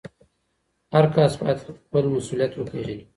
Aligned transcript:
هر 0.93 1.05
کس 1.15 1.33
باید 1.39 1.59
خپل 1.67 2.05
مسؤلیت 2.15 2.51
وپېژني. 2.55 2.97